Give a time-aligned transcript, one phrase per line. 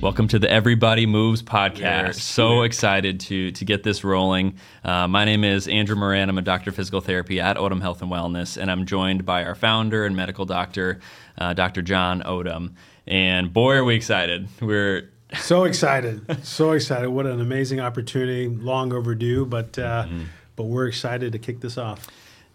[0.00, 1.80] Welcome to the Every Body Moves podcast.
[1.80, 2.22] Yes.
[2.22, 4.58] So excited to to get this rolling.
[4.84, 6.28] Uh, my name is Andrew Moran.
[6.28, 9.42] I'm a doctor of physical therapy at Odom Health and Wellness, and I'm joined by
[9.42, 11.00] our founder and medical doctor,
[11.36, 11.82] uh, Dr.
[11.82, 12.74] John Odom.
[13.08, 14.46] And boy, are we excited!
[14.60, 17.10] We're so excited, so excited!
[17.10, 20.22] What an amazing opportunity, long overdue, but uh, mm-hmm.
[20.54, 22.06] but we're excited to kick this off.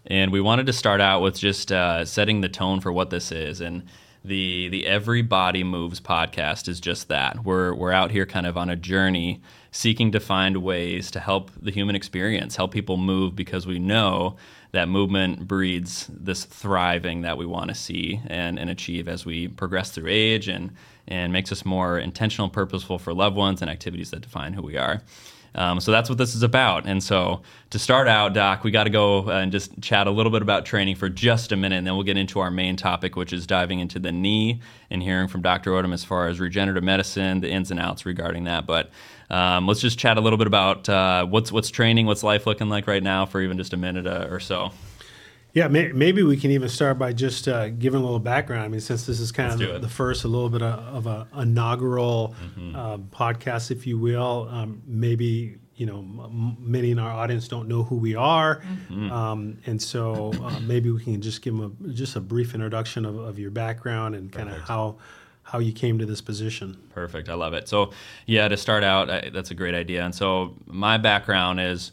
[0.06, 3.32] And we wanted to start out with just uh, setting the tone for what this
[3.32, 3.84] is and
[4.24, 7.44] the the Every Body Moves podcast is just that.
[7.44, 9.40] We're we're out here kind of on a journey
[9.70, 14.36] seeking to find ways to help the human experience, help people move because we know
[14.72, 19.48] that movement breeds this thriving that we want to see and, and achieve as we
[19.48, 20.72] progress through age and
[21.08, 24.76] and makes us more intentional, purposeful for loved ones and activities that define who we
[24.76, 25.02] are.
[25.54, 26.86] Um, so that's what this is about.
[26.86, 30.30] And so to start out, Doc, we got to go and just chat a little
[30.30, 33.16] bit about training for just a minute, and then we'll get into our main topic,
[33.16, 35.72] which is diving into the knee and hearing from Dr.
[35.72, 38.66] Odom as far as regenerative medicine, the ins and outs regarding that.
[38.66, 38.90] But
[39.30, 42.68] um, let's just chat a little bit about uh, what's what's training, what's life looking
[42.68, 44.72] like right now for even just a minute uh, or so.
[45.52, 48.64] Yeah, may, maybe we can even start by just uh, giving a little background.
[48.64, 51.06] I mean, since this is kind Let's of the, the, first, a little bit of,
[51.06, 52.76] of an inaugural mm-hmm.
[52.76, 57.66] uh, podcast, if you will, um, maybe you know m- many in our audience don't
[57.66, 59.10] know who we are, mm-hmm.
[59.10, 63.04] um, and so uh, maybe we can just give them a, just a brief introduction
[63.04, 64.96] of, of your background and kind of how
[65.42, 66.80] how you came to this position.
[66.90, 67.66] Perfect, I love it.
[67.66, 67.90] So
[68.26, 70.04] yeah, to start out, I, that's a great idea.
[70.04, 71.90] And so my background is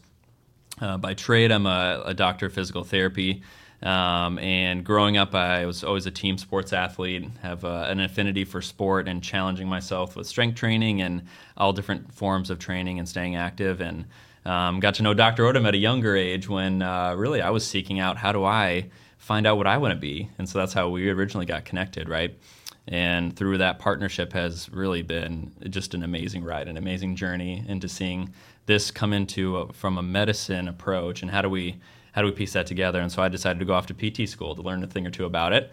[0.82, 3.42] uh, by trade, I'm a, a, doctor of physical therapy.
[3.82, 8.44] Um, and growing up, I was always a team sports athlete, have uh, an affinity
[8.44, 11.24] for sport and challenging myself with strength training and
[11.56, 13.82] all different forms of training and staying active.
[13.82, 14.06] And
[14.46, 15.44] um, got to know Dr.
[15.44, 18.90] Odom at a younger age when uh, really I was seeking out how do I
[19.18, 20.30] find out what I want to be.
[20.38, 22.38] And so that's how we originally got connected, right?
[22.88, 27.90] And through that partnership has really been just an amazing ride, an amazing journey into
[27.90, 28.34] seeing
[28.68, 31.80] this come into a, from a medicine approach and how do we
[32.12, 33.00] how do we piece that together?
[33.00, 35.12] And so I decided to go off to PT school to learn a thing or
[35.12, 35.72] two about it.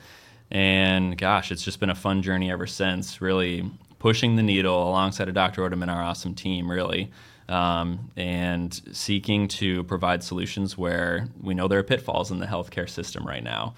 [0.50, 3.22] And gosh, it's just been a fun journey ever since.
[3.22, 5.62] Really pushing the needle alongside of Dr.
[5.62, 7.10] Odom and our awesome team, really,
[7.48, 12.90] um, and seeking to provide solutions where we know there are pitfalls in the healthcare
[12.90, 13.74] system right now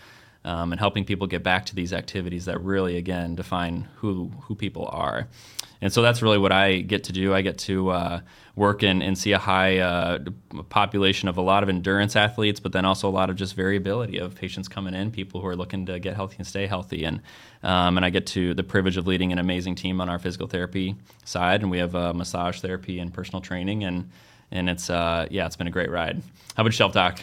[0.47, 4.55] um, and helping people get back to these activities that really, again, define who who
[4.55, 5.29] people are.
[5.83, 7.35] And so that's really what I get to do.
[7.35, 8.21] I get to uh,
[8.55, 10.21] work and, and see a high uh,
[10.71, 14.19] population of a lot of endurance athletes, but then also a lot of just variability
[14.19, 17.05] of patients coming in, people who are looking to get healthy and stay healthy.
[17.05, 17.21] And
[17.63, 20.47] um, and I get to the privilege of leading an amazing team on our physical
[20.47, 24.09] therapy side, and we have uh, massage therapy and personal training, and
[24.53, 26.23] and it's uh, yeah, it's been a great ride.
[26.55, 27.21] How about yourself, Doc?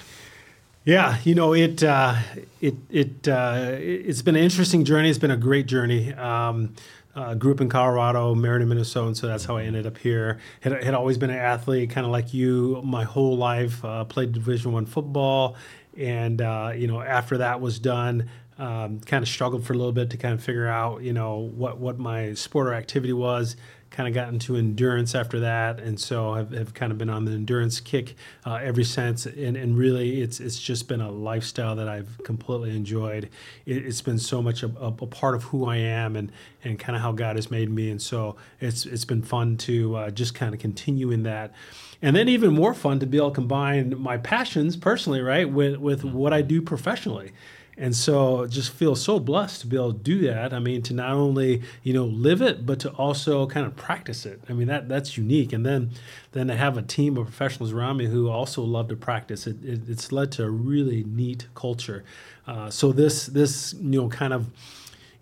[0.85, 1.81] Yeah, you know it.
[1.81, 2.16] Uh,
[2.59, 5.09] it it uh, it's been an interesting journey.
[5.09, 6.13] It's been a great journey.
[6.13, 6.73] Um,
[7.16, 9.97] uh, grew up in Colorado, married in Minnesota, and so that's how I ended up
[9.97, 10.39] here.
[10.61, 13.83] Had, had always been an athlete, kind of like you, my whole life.
[13.85, 15.55] Uh, played Division One football,
[15.95, 19.94] and uh, you know after that was done, um, kind of struggled for a little
[19.94, 23.55] bit to kind of figure out you know what what my sport or activity was
[23.93, 27.25] kind of got into endurance after that, and so have, have kind of been on
[27.25, 28.15] the endurance kick
[28.45, 29.25] uh, ever since.
[29.25, 33.29] And, and really, it's it's just been a lifestyle that I've completely enjoyed.
[33.65, 36.31] It, has been so much a, a, a, part of who I am and
[36.63, 39.95] and kind of how God has made me, and so it's it's been fun to
[39.95, 41.53] uh, just kind of continue in that.
[42.01, 45.77] And then even more fun to be able to combine my passions personally, right, with
[45.77, 47.31] with what I do professionally
[47.78, 50.53] and so just feel so blessed to be able to do that.
[50.53, 54.25] I mean to not only you know live it but to also kind of practice
[54.25, 54.41] it.
[54.50, 55.53] I mean that that's unique.
[55.53, 55.91] And then
[56.31, 59.47] then to have a team of professionals around me who also love to practice.
[59.47, 62.03] It, it it's led to a really neat culture.
[62.47, 64.50] Uh, so this this you know kind of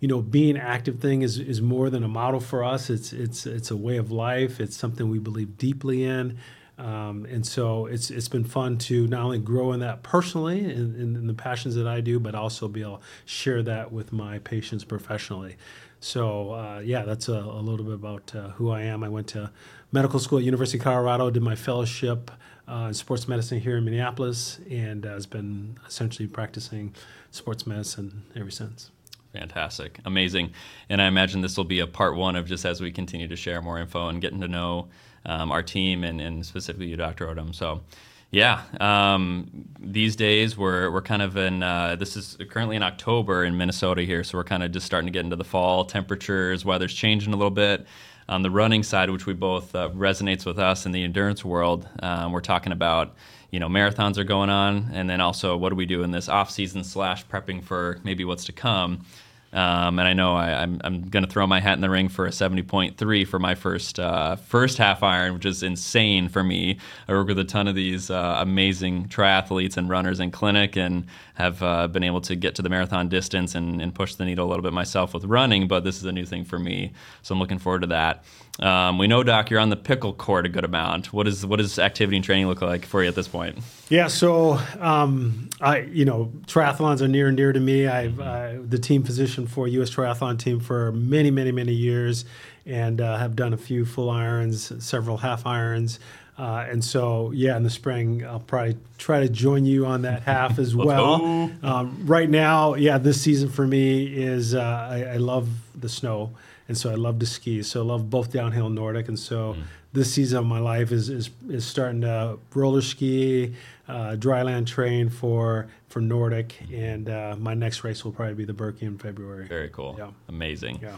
[0.00, 2.90] you know being active thing is is more than a model for us.
[2.90, 4.60] It's it's it's a way of life.
[4.60, 6.38] It's something we believe deeply in
[6.82, 10.96] um, and so it's it's been fun to not only grow in that personally in,
[10.96, 14.40] in, the passions that I do, but also be able to share that with my
[14.40, 15.56] patients professionally.
[16.00, 19.04] So uh, yeah, that's a, a, little bit about uh, who I am.
[19.04, 19.52] I went to
[19.92, 22.32] medical school at University of Colorado, did my fellowship
[22.66, 26.96] uh, in sports medicine here in Minneapolis, and has been essentially practicing
[27.30, 28.90] sports medicine ever since.
[29.32, 30.50] Fantastic, amazing,
[30.88, 33.36] and I imagine this will be a part one of just as we continue to
[33.36, 34.88] share more info and getting to know
[35.26, 37.26] um, our team and, and specifically you, Dr.
[37.26, 37.54] Odom.
[37.54, 37.82] So,
[38.30, 43.44] yeah, um, these days we're, we're kind of in, uh, this is currently in October
[43.44, 46.64] in Minnesota here, so we're kind of just starting to get into the fall temperatures,
[46.64, 47.86] weather's changing a little bit.
[48.28, 51.86] On the running side, which we both uh, resonates with us in the endurance world,
[52.02, 53.14] um, we're talking about
[53.50, 56.28] you know marathons are going on, and then also what do we do in this
[56.28, 59.04] off season slash prepping for maybe what's to come.
[59.52, 61.90] Um, and I know I, am I'm, I'm going to throw my hat in the
[61.90, 66.42] ring for a 70.3 for my first uh, first half iron, which is insane for
[66.42, 66.78] me.
[67.06, 71.06] I work with a ton of these uh, amazing triathletes and runners in clinic, and
[71.34, 74.46] have uh, been able to get to the marathon distance and, and, push the needle
[74.46, 75.68] a little bit myself with running.
[75.68, 78.24] But this is a new thing for me, so I'm looking forward to that.
[78.60, 81.12] Um, we know, Doc, you're on the pickle court a good amount.
[81.12, 83.58] What is what does activity and training look like for you at this point?
[83.88, 87.86] Yeah, so um, I, you know, triathlons are near and dear to me.
[87.86, 89.90] I've uh, the team physician for U.S.
[89.90, 92.26] Triathlon team for many, many, many years,
[92.66, 95.98] and uh, have done a few full irons, several half irons.
[96.38, 100.22] Uh, and so, yeah, in the spring, I'll probably try to join you on that
[100.22, 101.50] half as well.
[101.62, 106.32] Um, right now, yeah, this season for me is uh, I, I, love the snow
[106.68, 107.62] and so I love to ski.
[107.62, 109.62] So I love both downhill and Nordic, and so mm.
[109.92, 113.54] this season of my life is is, is starting to roller ski,
[113.88, 118.54] uh, dryland train for for Nordic, and uh, my next race will probably be the
[118.54, 119.46] Birkie in February.
[119.46, 119.96] Very cool.
[119.98, 120.10] Yeah.
[120.28, 120.80] Amazing.
[120.82, 120.96] Yeah.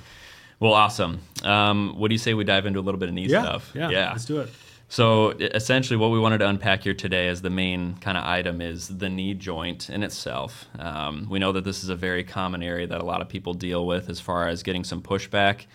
[0.60, 1.20] Well, awesome.
[1.42, 3.72] Um, what do you say we dive into a little bit of knee yeah, stuff?
[3.74, 4.50] Yeah, yeah, let's do it.
[4.88, 8.60] So essentially, what we wanted to unpack here today as the main kind of item
[8.60, 10.66] is the knee joint in itself.
[10.78, 13.54] Um, we know that this is a very common area that a lot of people
[13.54, 15.66] deal with as far as getting some pushback.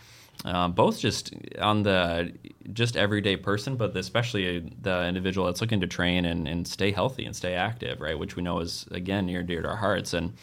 [0.46, 2.32] Um, both just on the
[2.72, 7.26] just everyday person, but especially the individual that's looking to train and, and stay healthy
[7.26, 8.18] and stay active, right?
[8.18, 10.14] Which we know is again near and dear to our hearts.
[10.14, 10.34] And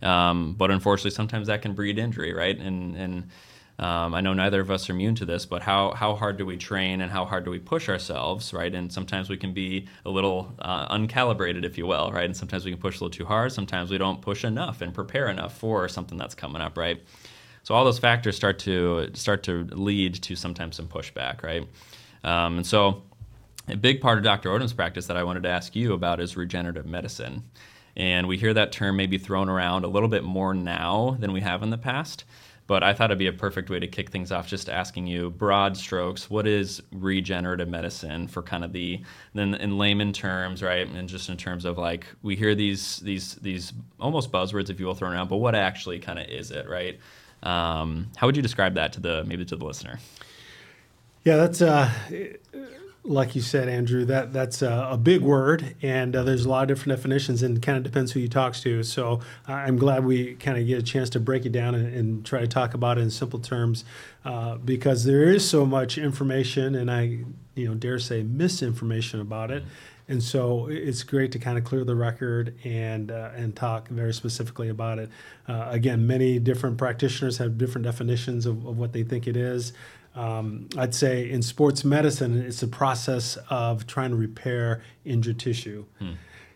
[0.00, 2.58] um, but unfortunately, sometimes that can breed injury, right?
[2.58, 3.28] And and
[3.78, 6.46] um, I know neither of us are immune to this, but how, how hard do
[6.46, 8.72] we train and how hard do we push ourselves, right?
[8.72, 12.26] And sometimes we can be a little uh, uncalibrated, if you will, right?
[12.26, 13.50] And sometimes we can push a little too hard.
[13.52, 17.02] Sometimes we don't push enough and prepare enough for something that's coming up, right?
[17.62, 21.66] So all those factors start to start to lead to sometimes some pushback, right?
[22.24, 23.02] Um, and so
[23.68, 24.50] a big part of Dr.
[24.50, 27.44] Odom's practice that I wanted to ask you about is regenerative medicine.
[27.96, 31.40] And we hear that term maybe thrown around a little bit more now than we
[31.42, 32.24] have in the past.
[32.66, 35.30] But I thought it'd be a perfect way to kick things off, just asking you
[35.30, 36.30] broad strokes.
[36.30, 39.00] What is regenerative medicine for kind of the
[39.34, 40.86] then in layman terms, right?
[40.86, 44.86] And just in terms of like we hear these these these almost buzzwords, if you
[44.86, 46.98] will, thrown around, but what actually kind of is it, right?
[47.42, 49.98] Um, how would you describe that to the maybe to the listener?
[51.24, 51.90] Yeah, that's uh,
[53.04, 56.62] like you said, Andrew, that that's a, a big word, and uh, there's a lot
[56.62, 58.82] of different definitions, and kind of depends who you talk to.
[58.84, 62.24] So I'm glad we kind of get a chance to break it down and, and
[62.24, 63.84] try to talk about it in simple terms,
[64.24, 67.24] uh, because there is so much information, and I,
[67.56, 69.64] you know, dare say misinformation about it.
[70.08, 74.12] And so it's great to kind of clear the record and uh, and talk very
[74.12, 75.10] specifically about it.
[75.48, 79.72] Uh, again, many different practitioners have different definitions of, of what they think it is.
[80.14, 85.86] Um, I'd say in sports medicine, it's a process of trying to repair injured tissue.
[85.98, 86.12] Hmm.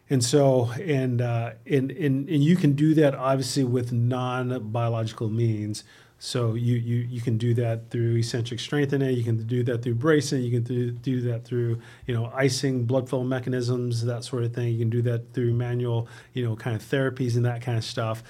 [0.09, 5.29] And so, and, uh, and, and, and you can do that obviously with non biological
[5.29, 5.83] means.
[6.19, 9.15] So you, you, you can do that through eccentric strengthening.
[9.17, 10.43] You can do that through bracing.
[10.43, 14.55] You can do, do that through you know icing, blood flow mechanisms, that sort of
[14.55, 14.73] thing.
[14.73, 17.85] You can do that through manual you know kind of therapies and that kind of
[17.85, 18.23] stuff.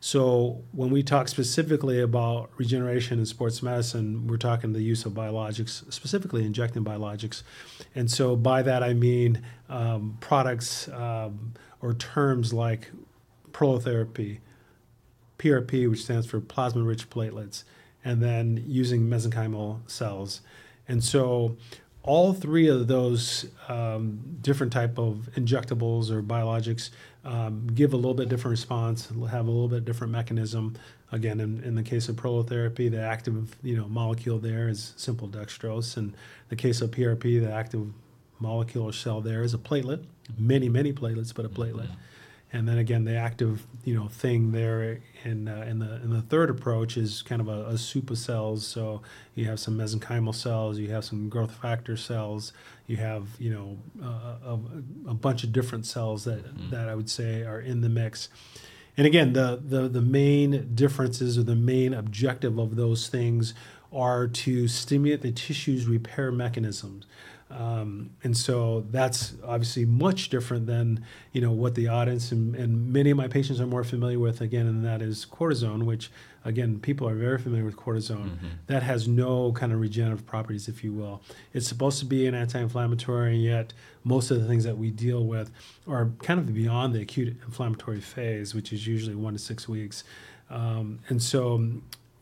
[0.00, 5.14] So when we talk specifically about regeneration in sports medicine, we're talking the use of
[5.14, 7.42] biologics, specifically injecting biologics.
[7.94, 12.90] And so by that I mean um, products um, or terms like
[13.52, 14.40] prolotherapy,
[15.38, 17.64] PRP, which stands for plasma-rich platelets,
[18.04, 20.40] and then using mesenchymal cells.
[20.86, 21.56] And so
[22.04, 26.90] all three of those um, different type of injectables or biologics
[27.24, 30.76] um, give a little bit different response, have a little bit different mechanism.
[31.10, 35.28] Again, in, in the case of prolotherapy, the active you know molecule there is simple
[35.28, 35.96] dextrose.
[35.96, 36.14] In
[36.50, 37.86] the case of PRP, the active
[38.38, 40.04] molecule or cell there is a platelet,
[40.36, 41.86] many many platelets, but a platelet.
[41.86, 41.94] Mm-hmm.
[42.54, 46.22] And then again, the active you know thing there in uh, in the in the
[46.22, 48.64] third approach is kind of a, a soup of cells.
[48.64, 49.02] So
[49.34, 52.52] you have some mesenchymal cells, you have some growth factor cells,
[52.86, 56.70] you have you know uh, a, a, bunch of different cells that mm-hmm.
[56.70, 58.28] that I would say are in the mix.
[58.96, 63.52] And again, the, the the main differences or the main objective of those things
[63.92, 67.04] are to stimulate the tissue's repair mechanisms.
[67.54, 72.92] Um, and so that's obviously much different than you know what the audience and, and,
[72.92, 76.10] many of my patients are more familiar with again, and that is cortisone, which
[76.44, 78.30] again people are very familiar with cortisone.
[78.30, 78.46] Mm-hmm.
[78.66, 81.22] That has no kind of regenerative properties, if you will.
[81.52, 85.24] It's supposed to be an anti-inflammatory, and yet most of the things that we deal
[85.24, 85.52] with
[85.86, 90.02] are kind of beyond the acute inflammatory phase, which is usually one to six weeks.
[90.50, 91.64] Um, and so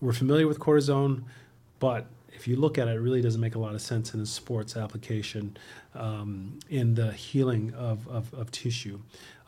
[0.03, 1.23] we're familiar with cortisone,
[1.79, 2.07] but
[2.43, 4.27] if you look at it, it really doesn't make a lot of sense in a
[4.27, 5.57] sports application
[5.95, 8.99] um, in the healing of, of, of tissue.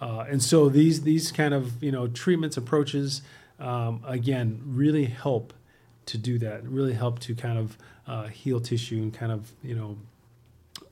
[0.00, 3.22] Uh, and so these these kind of you know treatments approaches
[3.58, 5.52] um, again really help
[6.06, 6.62] to do that.
[6.62, 9.98] Really help to kind of uh, heal tissue and kind of you know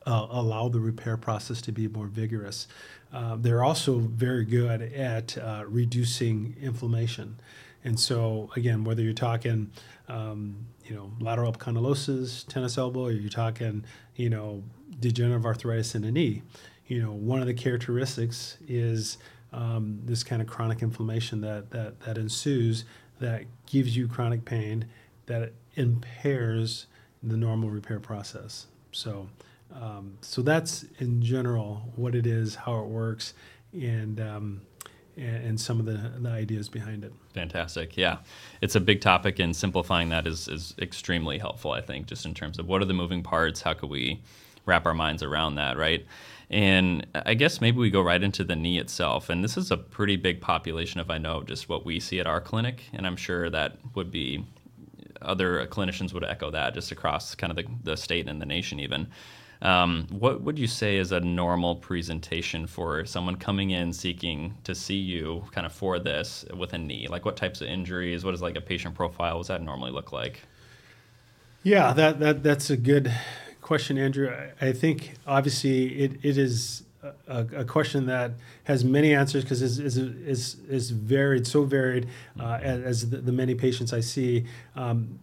[0.05, 2.67] uh, allow the repair process to be more vigorous.
[3.13, 7.39] Uh, they're also very good at uh, reducing inflammation.
[7.85, 9.71] And so, again, whether you're talking,
[10.09, 13.85] um, you know, lateral epicondylosis, tennis elbow, or you're talking,
[14.17, 14.63] you know,
[14.99, 16.43] degenerative arthritis in the knee,
[16.87, 19.19] you know, one of the characteristics is
[19.53, 22.85] um, this kind of chronic inflammation that, that, that ensues
[23.21, 24.87] that gives you chronic pain
[25.27, 26.87] that impairs
[27.23, 28.67] the normal repair process.
[28.91, 29.29] So,
[29.75, 33.35] um, so that's in general what it is, how it works,
[33.73, 34.61] and um,
[35.17, 37.13] and, some of the, the ideas behind it.
[37.35, 37.97] Fantastic.
[37.97, 38.19] Yeah.
[38.61, 42.35] It's a big topic, and simplifying that is, is extremely helpful, I think, just in
[42.35, 43.63] terms of what are the moving parts?
[43.63, 44.23] How could we
[44.65, 46.07] wrap our minds around that, right?
[46.51, 49.31] And I guess maybe we go right into the knee itself.
[49.31, 52.27] And this is a pretty big population, if I know just what we see at
[52.27, 52.85] our clinic.
[52.93, 54.45] And I'm sure that would be
[55.23, 58.81] other clinicians would echo that just across kind of the, the state and the nation,
[58.81, 59.09] even.
[59.63, 64.75] Um, what would you say is a normal presentation for someone coming in seeking to
[64.75, 67.07] see you kind of for this with a knee?
[67.09, 68.25] Like what types of injuries?
[68.25, 69.37] What is like a patient profile?
[69.37, 70.43] What does that normally look like?
[71.63, 73.15] Yeah, that, that that's a good
[73.61, 74.35] question, Andrew.
[74.61, 76.83] I, I think obviously it, it is
[77.29, 78.33] a, a, question that
[78.65, 83.19] has many answers because is is is is varied, so varied uh, as, as the,
[83.19, 85.21] the, many patients I see, um,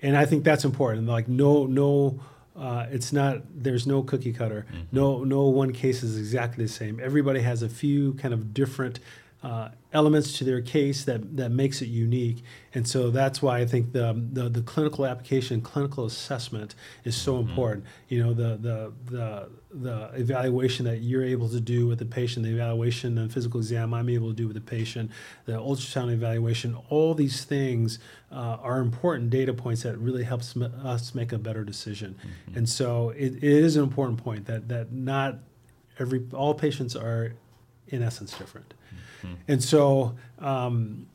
[0.00, 1.06] and I think that's important.
[1.06, 2.20] Like no no
[2.56, 4.82] uh, it's not there's no cookie cutter mm-hmm.
[4.92, 8.98] no no one case is exactly the same everybody has a few kind of different
[9.42, 12.44] uh, elements to their case that, that makes it unique.
[12.74, 17.34] And so that's why I think the, the, the clinical application, clinical assessment is so
[17.34, 17.50] mm-hmm.
[17.50, 17.84] important.
[18.08, 22.46] You know, the, the, the, the evaluation that you're able to do with the patient,
[22.46, 25.10] the evaluation and physical exam I'm able to do with the patient,
[25.44, 27.98] the ultrasound evaluation, all these things
[28.30, 32.14] uh, are important data points that really helps us make a better decision.
[32.14, 32.58] Mm-hmm.
[32.58, 35.38] And so it, it is an important point that, that not
[35.98, 37.32] every, all patients are
[37.88, 38.72] in essence different.
[39.48, 41.06] And so um,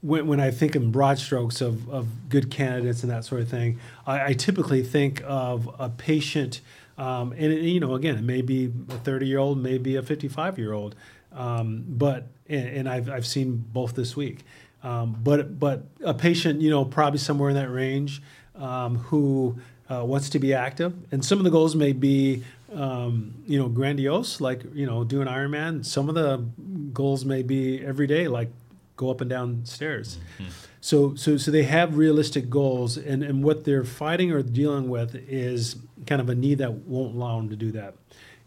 [0.00, 3.48] when, when I think in broad strokes of, of good candidates and that sort of
[3.48, 6.60] thing, I, I typically think of a patient,
[6.96, 10.02] um, and it, you know, again, it may be a 30 year old, maybe a
[10.02, 10.94] 55 year old,
[11.32, 14.44] um, but and, and, I've, I've seen both this week.
[14.82, 18.22] Um, but but a patient, you know, probably somewhere in that range,
[18.54, 19.58] um, who
[19.90, 23.68] uh, wants to be active, and some of the goals may be um, you know,
[23.68, 25.84] grandiose, like, you know, do an Ironman.
[25.84, 26.44] Some of the
[26.92, 28.50] goals may be every day, like
[28.96, 30.18] go up and down stairs.
[30.38, 30.50] Mm-hmm.
[30.80, 35.14] So, so, so they have realistic goals, and, and what they're fighting or dealing with
[35.14, 37.94] is kind of a knee that won't allow them to do that.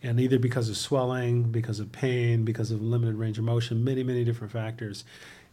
[0.02, 4.02] And either because of swelling, because of pain, because of limited range of motion, many,
[4.02, 5.04] many different factors.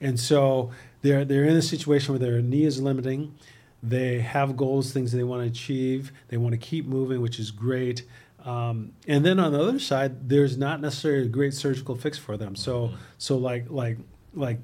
[0.00, 0.70] And so
[1.02, 3.34] they're, they're in a situation where their knee is limiting.
[3.82, 6.12] They have goals, things they want to achieve.
[6.28, 8.04] They want to keep moving, which is great
[8.44, 12.36] um, and then on the other side, there's not necessarily a great surgical fix for
[12.36, 12.54] them.
[12.54, 12.96] So, mm-hmm.
[13.18, 13.98] so like like
[14.34, 14.58] like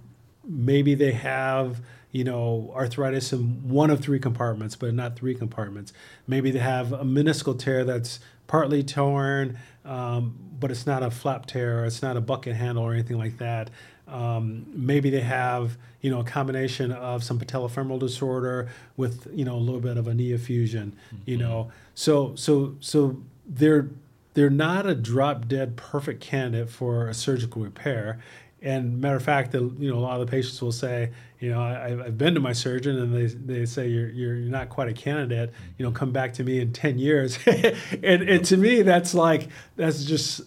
[0.47, 1.81] maybe they have
[2.13, 5.93] you know arthritis in one of three compartments, but not three compartments.
[6.27, 11.47] Maybe they have a meniscal tear that's partly torn, um, but it's not a flap
[11.47, 13.71] tear, or it's not a bucket handle or anything like that.
[14.07, 19.57] Um, maybe they have you know a combination of some patellofemoral disorder with you know
[19.57, 20.95] a little bit of a knee effusion.
[21.07, 21.31] Mm-hmm.
[21.31, 23.89] You know, so so so they're
[24.35, 28.21] they're not a drop dead perfect candidate for a surgical repair.
[28.61, 31.51] And matter of fact, the, you know a lot of the patients will say, you
[31.51, 34.71] know, I, have been to my surgeon, and they, they say you're, you're you're not
[34.71, 35.53] quite a candidate.
[35.77, 37.39] You know, come back to me in ten years.
[37.47, 40.41] and, and to me, that's like that's just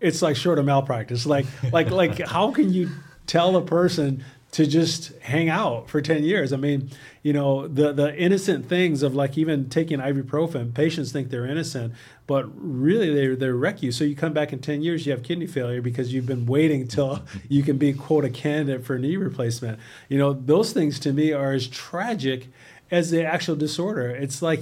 [0.00, 1.26] it's like short of malpractice.
[1.26, 2.90] Like like like how can you
[3.26, 6.52] tell a person to just hang out for 10 years.
[6.52, 6.90] I mean,
[7.22, 11.92] you know, the the innocent things of like even taking ibuprofen, patients think they're innocent,
[12.26, 13.92] but really they they wreck you.
[13.92, 16.88] So you come back in 10 years, you have kidney failure because you've been waiting
[16.88, 19.78] till you can be quote a candidate for knee replacement.
[20.08, 22.46] You know, those things to me are as tragic
[22.90, 24.10] as the actual disorder.
[24.10, 24.60] It's like,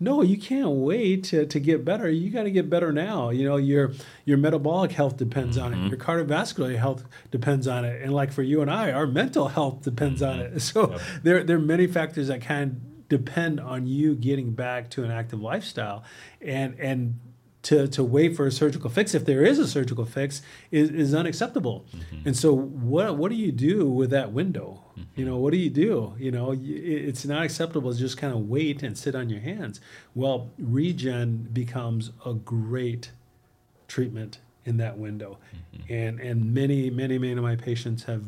[0.00, 2.08] no, you can't wait to, to get better.
[2.08, 3.30] You got to get better now.
[3.30, 3.92] You know, your
[4.24, 5.66] your metabolic health depends mm-hmm.
[5.66, 5.76] on it.
[5.76, 5.88] Mm-hmm.
[5.88, 8.02] Your cardiovascular health depends on it.
[8.02, 10.40] And like for you and I, our mental health depends mm-hmm.
[10.40, 10.62] on it.
[10.66, 11.00] So yep.
[11.22, 15.40] there there are many factors that can depend on you getting back to an active
[15.40, 16.02] lifestyle.
[16.40, 17.20] And and
[17.66, 21.12] to, to wait for a surgical fix, if there is a surgical fix, is, is
[21.14, 21.84] unacceptable.
[21.92, 22.28] Mm-hmm.
[22.28, 24.84] And so, what what do you do with that window?
[24.92, 25.20] Mm-hmm.
[25.20, 26.14] You know, what do you do?
[26.16, 29.80] You know, it's not acceptable to just kind of wait and sit on your hands.
[30.14, 33.10] Well, regen becomes a great
[33.88, 35.38] treatment in that window,
[35.74, 35.92] Mm-hmm.
[35.92, 38.22] and and many many many of my patients have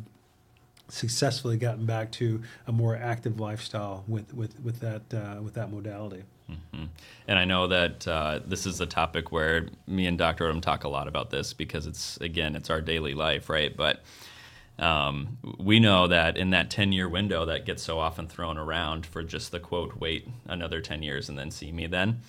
[0.88, 5.70] successfully gotten back to a more active lifestyle with with with that uh, with that
[5.70, 6.24] modality.
[6.50, 6.88] Mhm.
[7.26, 10.50] And I know that uh, this is a topic where me and Dr.
[10.50, 13.76] Odom talk a lot about this because it's, again, it's our daily life, right?
[13.76, 14.02] But
[14.78, 19.04] um, we know that in that 10 year window that gets so often thrown around
[19.04, 22.20] for just the quote, wait another 10 years and then see me then.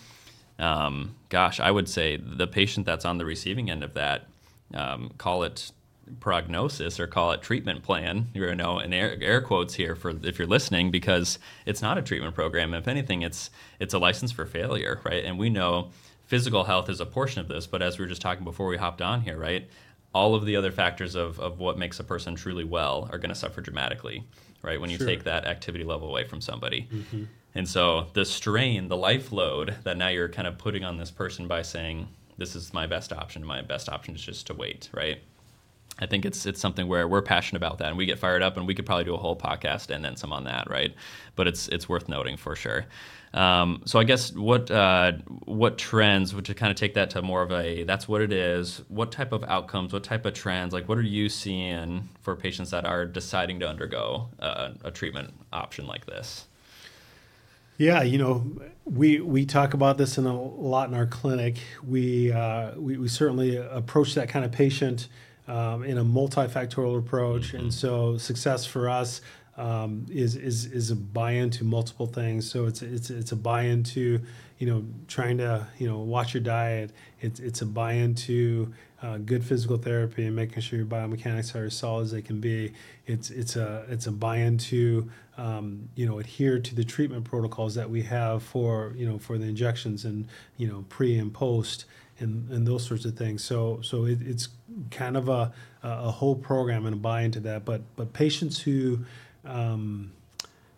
[0.58, 4.28] Um, gosh, I would say the patient that's on the receiving end of that,
[4.74, 5.72] um, call it
[6.20, 10.38] prognosis or call it treatment plan, you know, in air, air quotes here for if
[10.40, 12.74] you're listening, because it's not a treatment program.
[12.74, 13.50] If anything, it's
[13.80, 15.24] it's a license for failure, right?
[15.24, 15.92] And we know
[16.26, 18.78] physical health is a portion of this, but as we were just talking before we
[18.78, 19.68] hopped on here, right?
[20.14, 23.30] All of the other factors of, of what makes a person truly well are going
[23.30, 24.24] to suffer dramatically,
[24.62, 24.80] right?
[24.80, 25.08] When you Sure.
[25.08, 26.88] take that activity level away from somebody.
[26.92, 27.24] Mm-hmm.
[27.56, 31.12] And so the strain, the life load that now you're kind of putting on this
[31.12, 34.90] person by saying, this is my best option, my best option is just to wait,
[34.94, 35.22] right?
[35.98, 38.58] I think it's it's something where we're passionate about that, and we get fired up,
[38.58, 40.94] and we could probably do a whole podcast and then some on that, right?
[41.36, 42.86] But it's it's worth noting for sure.
[43.34, 45.14] Um, so I guess what uh,
[45.46, 48.32] what trends, would to kind of take that to more of a that's what it
[48.32, 48.82] is.
[48.88, 49.94] What type of outcomes?
[49.94, 50.74] What type of trends?
[50.74, 55.86] Like what are you seeing for patients that are deciding to undergo a treatment option
[55.86, 56.46] like this?
[57.78, 58.46] Yeah, you know,
[58.84, 61.60] we we talk about this in a lot in our clinic.
[61.88, 65.08] We uh, we, we certainly approach that kind of patient
[65.50, 69.22] um, in a multifactorial approach, and so success for us
[69.58, 72.50] um, is is is a buy-in to multiple things.
[72.50, 74.22] So it's it's it's a buy-in to
[74.60, 76.92] you know trying to you know watch your diet.
[77.20, 81.66] It's it's a buy-in to uh, good physical therapy and making sure your biomechanics are
[81.66, 82.74] as solid as they can be.
[83.08, 87.74] It's it's a it's a buy-in to um, you know adhere to the treatment protocols
[87.74, 90.28] that we have for you know for the injections and
[90.58, 91.86] you know pre and post
[92.20, 93.44] and, and those sorts of things.
[93.44, 94.50] So so it, it's
[94.92, 95.52] kind of a
[95.84, 97.66] a whole program and a buy into that.
[97.66, 99.00] But but patients who
[99.46, 100.12] um,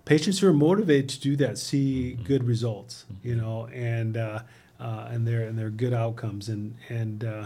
[0.06, 4.40] patients who are motivated to do that see good results, you know, and uh,
[4.80, 6.50] uh, and they're and they're good outcomes.
[6.50, 7.46] And and uh,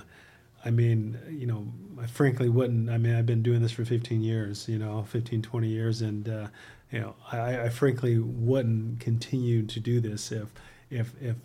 [0.64, 1.68] I mean, you know,
[2.02, 2.90] I frankly wouldn't.
[2.90, 6.28] I mean, I've been doing this for 15 years, you know, 15, 20 years, and
[6.28, 6.48] uh,
[6.92, 10.50] you know, I, I frankly wouldn't continue to do this if
[10.90, 11.36] if if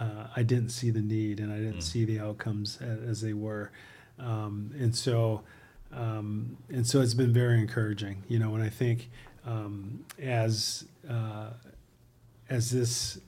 [0.00, 3.34] uh, I didn't see the need and I didn't see the outcomes as, as they
[3.34, 3.70] were.
[4.18, 5.42] Um, and so
[5.92, 8.54] um, and so it's been very encouraging, you know.
[8.54, 9.10] And I think
[9.44, 11.50] um, as uh,
[12.48, 13.18] as this,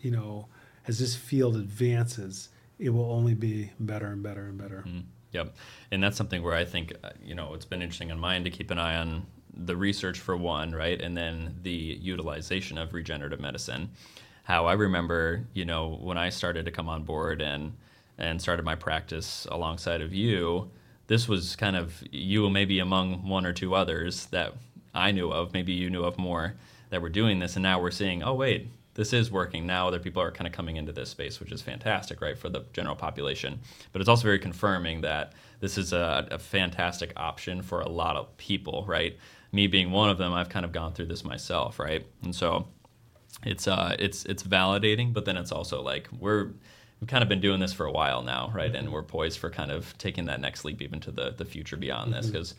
[0.00, 0.46] you know,
[0.86, 4.84] as this field advances, it will only be better and better and better.
[4.86, 5.54] Mm, Yep.
[5.90, 8.50] And that's something where I think, uh, you know, it's been interesting on mine to
[8.50, 11.00] keep an eye on the research for one, right?
[11.00, 13.90] And then the utilization of regenerative medicine.
[14.44, 17.72] How I remember, you know, when I started to come on board and
[18.18, 20.70] and started my practice alongside of you,
[21.06, 24.54] this was kind of you maybe among one or two others that
[24.94, 26.54] I knew of, maybe you knew of more
[26.90, 27.56] that were doing this.
[27.56, 29.66] And now we're seeing, oh wait, this is working.
[29.66, 32.48] Now other people are kind of coming into this space which is fantastic right for
[32.48, 33.60] the general population.
[33.92, 38.16] But it's also very confirming that this is a, a fantastic option for a lot
[38.16, 39.16] of people right?
[39.52, 42.04] Me being one of them i've kind of gone through this myself right?
[42.22, 42.66] And so
[43.44, 46.50] it's uh it's it's validating but then it's also like we're
[47.00, 48.74] we've kind of been doing this for a while now right?
[48.74, 48.94] And mm-hmm.
[48.94, 52.12] we're poised for kind of taking that next leap even to the the future beyond
[52.12, 52.32] this mm-hmm.
[52.32, 52.54] because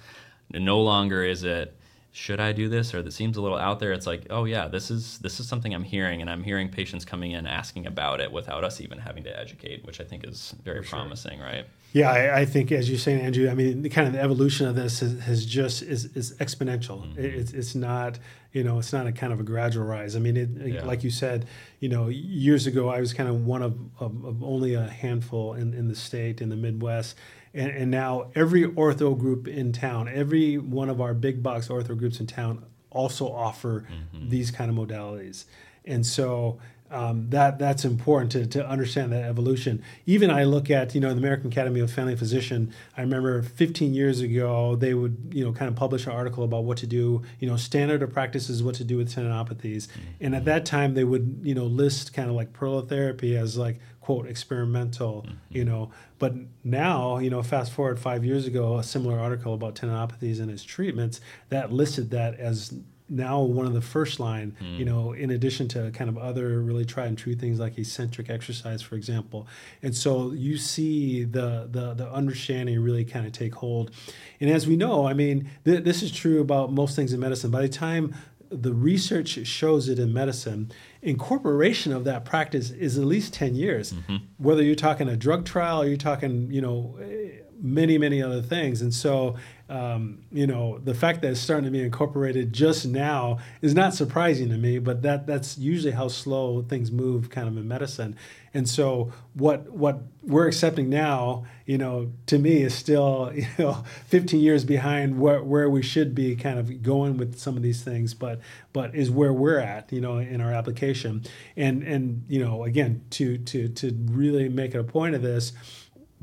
[0.52, 1.78] no longer is it
[2.16, 2.94] should I do this?
[2.94, 3.92] or that seems a little out there.
[3.92, 7.06] It's like oh yeah this is this is something I'm hearing and I'm hearing patients
[7.06, 10.54] coming in asking about it without us even having to educate which I think is
[10.64, 11.66] very promising right?
[11.94, 14.68] Yeah, I, I think as you're saying, Andrew, I mean, the kind of the evolution
[14.68, 17.04] of this has, has just is, is exponential.
[17.04, 17.20] Mm-hmm.
[17.20, 18.18] It, it's it's not
[18.54, 20.16] you know it's not a kind of a gradual rise.
[20.16, 20.86] I mean, it, Yeah.
[20.86, 21.46] like you said,
[21.80, 25.56] you know, years ago I was kind of one of, of, of only a handful
[25.56, 27.18] in, in the state in the Midwest.
[27.56, 31.98] And, and now every ortho group in town, every one of our big box ortho
[31.98, 34.30] groups in town also offer mm-hmm.
[34.30, 35.46] these kind of modalities.
[35.86, 36.60] And so
[36.94, 39.84] um, that that's important to, to understand that evolution.
[40.06, 42.74] Even I look at you know the American Academy of Family Physician.
[42.96, 46.64] I remember 15 years ago they would you know kind of publish an article about
[46.64, 47.24] what to do.
[47.40, 49.88] You know standard of practices what to do with tendinopathies,
[50.22, 53.80] and at that time they would you know list kind of like prolotherapy as like
[54.00, 55.26] quote experimental.
[55.50, 59.76] You know, but now you know fast forward five years ago, a similar article about
[59.76, 62.74] tendinopathies and its treatments that listed that as
[63.10, 66.86] now one of the first line, you know, in addition to kind of other really
[66.86, 69.48] tried and true things like eccentric exercise, for example.
[69.82, 73.92] And so you see the the, the understanding really kind of take hold.
[74.40, 77.52] And as we know, I mean, th- this is true about most things in medicine.
[77.52, 78.16] By the time
[78.50, 83.94] the research shows it in medicine, incorporation of that practice is at least 10 years.
[84.38, 88.42] Whether you're talking a drug trial or you're talking, you know, eh, many, many other
[88.42, 88.82] things.
[88.82, 89.38] And so,
[89.70, 93.94] um, you know, the fact that it's starting to be incorporated just now is not
[93.94, 98.18] surprising to me, but that that's usually how slow things move kind of in medicine.
[98.54, 103.84] And so what what we're accepting now, you know, to me is still, you know,
[104.08, 107.82] 15 years behind where, where we should be kind of going with some of these
[107.82, 108.42] things, but
[108.74, 111.24] but is where we're at, you know, in our application.
[111.56, 115.54] And and you know, again, to to to really make it a point of this,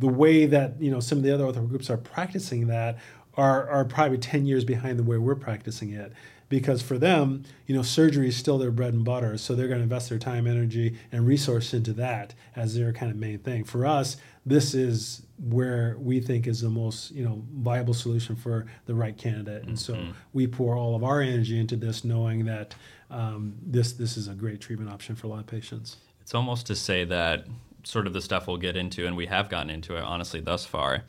[0.00, 2.98] the way that you know some of the other ortho groups are practicing that
[3.36, 6.12] are are probably 10 years behind the way we're practicing it.
[6.48, 9.78] Because for them you know surgery is still their bread and butter so they're going
[9.78, 13.62] to invest their time energy and resource into that as their kind of main thing.
[13.62, 18.66] For us this is where we think is the most you know viable solution for
[18.86, 19.64] the right candidate.
[19.64, 19.96] And so
[20.32, 22.74] we pour all of our energy into this knowing that
[23.10, 25.98] um, this this is a great treatment option for a lot of patients.
[26.22, 27.46] It's almost to say that
[27.84, 30.64] sort of the stuff we'll get into, and we have gotten into it honestly thus
[30.64, 31.04] far,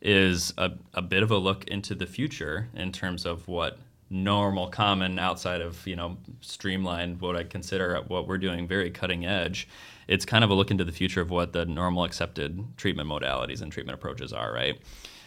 [0.00, 3.78] is a, a bit of a look into the future in terms of what
[4.10, 9.26] normal, common, outside of you know streamlined, what I consider what we're doing very cutting
[9.26, 9.68] edge.
[10.08, 13.62] It's kind of a look into the future of what the normal accepted treatment modalities
[13.62, 14.78] and treatment approaches are, right?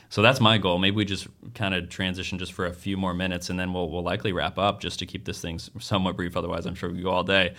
[0.09, 0.77] So that's my goal.
[0.77, 3.89] Maybe we just kind of transition just for a few more minutes, and then we'll
[3.89, 6.37] we'll likely wrap up just to keep this thing somewhat brief.
[6.37, 7.55] Otherwise, I'm sure we go all day.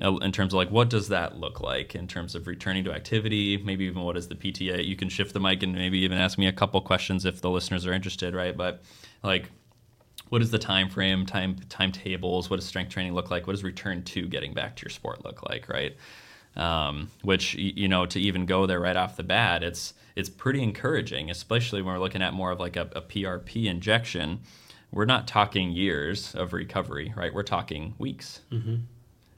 [0.00, 2.92] Uh, in terms of like what does that look like in terms of returning to
[2.92, 3.56] activity?
[3.56, 6.38] Maybe even what is the pta you can shift the mic and maybe even ask
[6.38, 8.56] me a couple questions if the listeners are interested right?
[8.56, 8.82] But
[9.24, 9.50] like
[10.28, 12.48] what is the time frame time timetables?
[12.48, 13.48] What does strength training look like?
[13.48, 15.96] What does return to getting back to your sport look like right?
[16.56, 20.62] Um, which you know to even go there right off the bat it's it's pretty
[20.62, 24.40] encouraging especially when we're looking at more of like a, a prp injection.
[24.92, 27.34] We're not talking years of recovery right?
[27.34, 28.42] We're talking weeks.
[28.52, 28.76] Mm-hmm.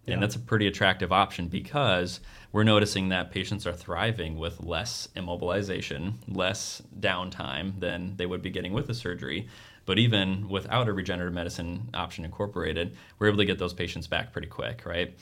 [0.06, 2.20] And that's a pretty attractive option because
[2.52, 8.50] we're noticing that patients are thriving with less immobilization, less downtime than they would be
[8.50, 9.48] getting with a surgery.
[9.86, 14.32] But even without a regenerative medicine option incorporated, we're able to get those patients back
[14.32, 15.16] pretty quick, right?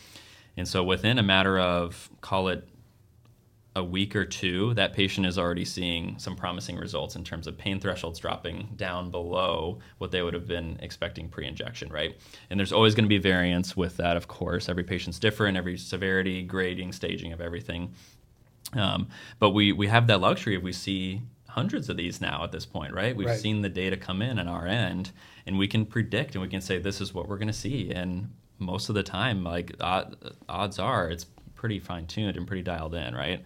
[0.57, 2.69] And so within a matter of, call it
[3.79, 7.57] a week or two, that patient is already seeing some promising results in terms of
[7.57, 12.17] pain thresholds dropping down below what they would have been expecting pre injection, right?
[12.51, 14.69] And there's always going to be variance with that, of course.
[14.69, 17.95] Every patient's different, every severity, grading, staging of everything.
[18.75, 22.53] Um, but we, we have that luxury if we see hundreds of these now at
[22.53, 23.17] this point, right?
[23.17, 23.39] We've Right.
[23.39, 25.13] seen the data come in on our end,
[25.47, 27.91] and we can predict and we can say this is what we're going to see.
[27.91, 30.17] And most of the time, like odd,
[30.49, 31.27] odds are, it's
[31.59, 33.45] pretty fine tuned and pretty dialed in, right?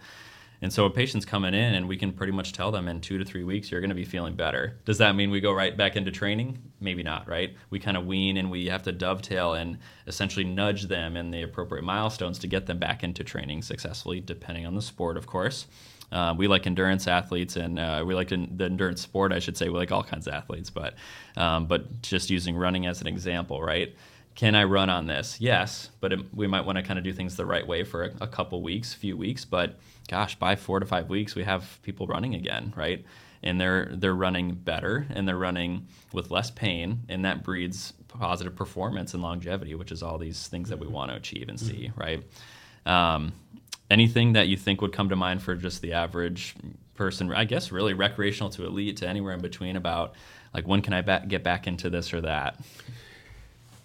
[0.61, 3.17] And so a patient's coming in, and we can pretty much tell them in two
[3.17, 4.79] to three weeks you're going to be feeling better.
[4.85, 6.57] Does that mean we go right back into training?
[6.79, 7.53] Maybe not, right?
[7.69, 11.41] We kind of wean and we have to dovetail and essentially nudge them in the
[11.41, 15.67] appropriate milestones to get them back into training successfully, depending on the sport, of course.
[16.13, 19.33] Uh, we like endurance athletes, and uh, we like the endurance sport.
[19.33, 20.93] I should say we like all kinds of athletes, but
[21.35, 23.95] um, but just using running as an example, right?
[24.35, 25.39] Can I run on this?
[25.39, 28.05] Yes, but it, we might want to kind of do things the right way for
[28.05, 29.45] a, a couple weeks, few weeks.
[29.45, 33.05] But gosh, by four to five weeks, we have people running again, right?
[33.43, 38.55] And they're they're running better, and they're running with less pain, and that breeds positive
[38.55, 41.91] performance and longevity, which is all these things that we want to achieve and see,
[41.95, 42.23] right?
[42.85, 43.33] Um,
[43.89, 46.55] anything that you think would come to mind for just the average
[46.95, 50.13] person i guess really recreational to elite to anywhere in between about
[50.53, 52.59] like when can i ba- get back into this or that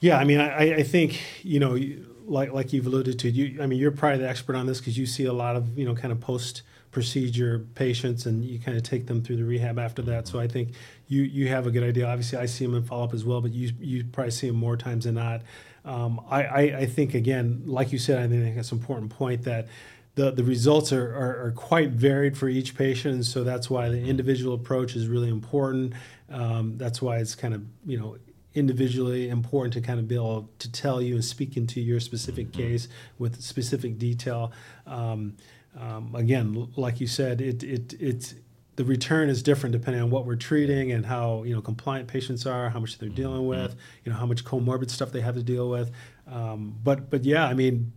[0.01, 1.79] Yeah, I mean, I, I think you know,
[2.27, 3.61] like like you've alluded to, you.
[3.63, 5.85] I mean, you're probably the expert on this because you see a lot of you
[5.85, 9.79] know kind of post procedure patients, and you kind of take them through the rehab
[9.79, 10.29] after that.
[10.29, 10.71] So I think
[11.09, 12.07] you you have a good idea.
[12.07, 14.57] Obviously, I see them in follow up as well, but you you probably see them
[14.57, 15.43] more times than not.
[15.85, 19.43] Um, I, I I think again, like you said, I think that's an important point
[19.45, 19.67] that.
[20.15, 23.89] The, the results are, are, are quite varied for each patient, and so that's why
[23.89, 25.93] the individual approach is really important.
[26.29, 28.17] Um, that's why it's kind of you know
[28.59, 32.53] individually important to kind of be able to tell you and speak into your specific
[32.53, 34.53] case with specific detail.
[34.87, 35.37] Um,
[35.79, 38.35] um, again, like you said, it it it's
[38.77, 42.47] the return is different depending on what we're treating and how you know compliant patients
[42.47, 45.43] are, how much they're dealing with, you know how much comorbid stuff they have to
[45.43, 45.91] deal with.
[46.27, 47.93] Um, but but yeah, I mean,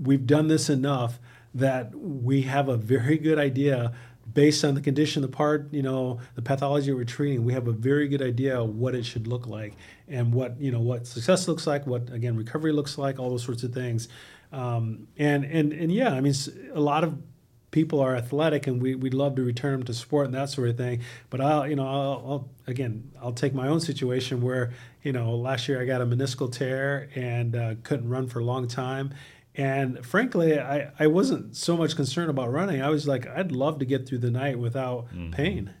[0.00, 1.18] we've done this enough
[1.54, 3.92] that we have a very good idea
[4.34, 7.72] based on the condition, the part, you know, the pathology we're treating, we have a
[7.72, 9.74] very good idea of what it should look like
[10.08, 13.44] and what, you know, what success looks like, what, again, recovery looks like, all those
[13.44, 14.08] sorts of things.
[14.52, 16.34] Um, and, and, and yeah, I mean,
[16.74, 17.16] a lot of
[17.70, 20.68] people are athletic and we, we'd love to return them to sport and that sort
[20.68, 21.00] of thing.
[21.28, 25.34] But I'll, you know, I'll, I'll, again, I'll take my own situation where, you know,
[25.34, 29.12] last year I got a meniscal tear and uh, couldn't run for a long time.
[29.56, 32.82] And frankly, I, I wasn't so much concerned about running.
[32.82, 35.30] I was like, I'd love to get through the night without mm-hmm.
[35.30, 35.74] pain.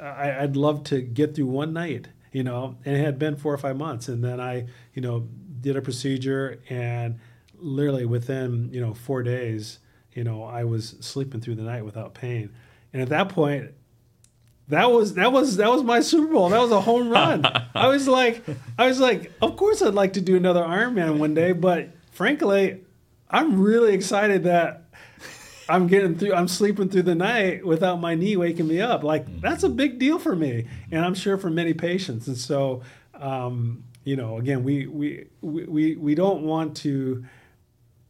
[0.00, 3.52] I, I'd love to get through one night, you know, and it had been four
[3.52, 4.06] or five months.
[4.08, 5.28] And then I, you know,
[5.60, 7.18] did a procedure and
[7.58, 9.80] literally within, you know, four days,
[10.12, 12.54] you know, I was sleeping through the night without pain.
[12.92, 13.72] And at that point,
[14.68, 16.48] that was that was that was my Super Bowl.
[16.48, 17.44] That was a home run.
[17.74, 18.44] I was like,
[18.78, 22.82] I was like, of course I'd like to do another Ironman one day, but frankly,
[23.30, 24.84] I'm really excited that
[25.68, 26.34] I'm getting through.
[26.34, 29.02] I'm sleeping through the night without my knee waking me up.
[29.02, 29.40] Like mm-hmm.
[29.40, 32.28] that's a big deal for me, and I'm sure for many patients.
[32.28, 32.82] And so,
[33.14, 37.24] um, you know, again, we we we we don't want to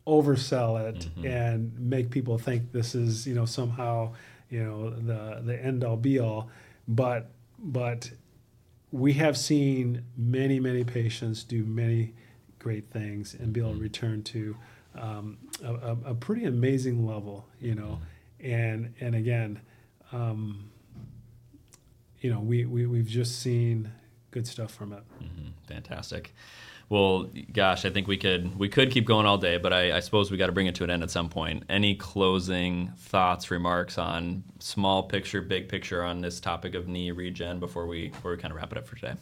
[0.07, 1.26] oversell it mm-hmm.
[1.26, 4.12] and make people think this is you know somehow
[4.50, 6.50] you know the the end all be all,
[6.87, 8.11] but but
[8.92, 12.12] we have seen many many patients do many
[12.59, 13.83] great things and be able to mm-hmm.
[13.83, 14.57] return to
[14.98, 17.98] um, a, a, pretty amazing level, you know,
[18.40, 19.61] and and again,
[20.12, 20.70] um,
[22.20, 23.90] you know, we, we we've just seen
[24.30, 25.02] good stuff from it.
[25.22, 25.48] Mm-hmm.
[25.68, 26.35] Fantastic.
[26.88, 30.00] Well, gosh, I think we could we could keep going all day, but I, I
[30.00, 31.64] suppose we got to bring it to an end at some point.
[31.68, 37.59] Any closing thoughts, remarks on small picture, big picture on this topic of knee regen
[37.59, 39.14] before we before we kind of wrap it up for today?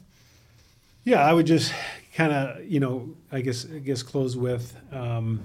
[1.05, 1.73] Yeah, I would just
[2.15, 5.43] kind of you know I guess I guess close with um,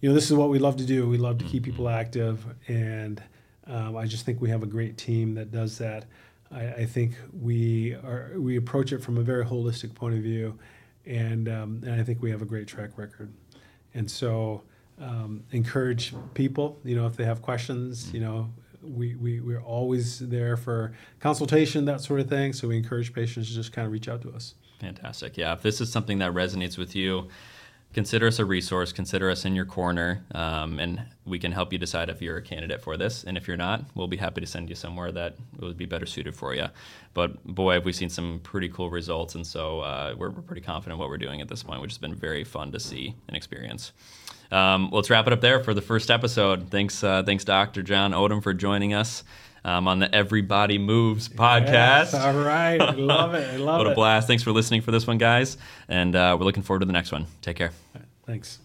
[0.00, 1.08] you know, this is what we love to do.
[1.08, 1.98] We love to keep people mm-hmm.
[1.98, 3.22] active, and
[3.66, 6.04] um, I just think we have a great team that does that.
[6.50, 10.58] I, I, think we are we approach it from a very holistic point of view,
[11.04, 13.32] and um, and I think we have a great track record.
[13.94, 14.62] And so,
[15.00, 16.78] um, encourage people.
[16.84, 18.52] You know, if they have questions, you know,
[18.88, 22.52] we, we we're always there for consultation, that sort of thing.
[22.52, 24.54] So we encourage patients to just kind of reach out to us.
[24.80, 25.36] Fantastic.
[25.36, 27.28] Yeah, if this is something that resonates with you
[27.94, 31.78] consider us a resource, consider us in your corner, um, and we can help you
[31.78, 33.24] decide if you're a candidate for this.
[33.24, 36.06] And if you're not, we'll be happy to send you somewhere that would be better
[36.06, 36.66] suited for you.
[37.14, 40.62] But boy, have we seen some pretty cool results, and so uh, we're, we're, pretty
[40.62, 43.36] confident what we're doing at this point, which has been very fun to see and
[43.36, 43.92] experience.
[44.50, 46.70] Um, let's wrap it up there for the first episode.
[46.70, 47.82] Thanks, uh, thanks, Dr.
[47.82, 49.24] John Odom, for joining us
[49.64, 51.66] um, on the Every Body Moves podcast.
[52.12, 52.78] Yes, all right.
[52.96, 53.60] Love it.
[53.60, 53.84] Love it.
[53.84, 54.26] What a blast.
[54.26, 55.56] Thanks for listening for this one, guys.
[55.88, 57.26] And uh, we're looking forward to the next one.
[57.42, 57.72] Take care.
[57.94, 58.58] Right, thanks.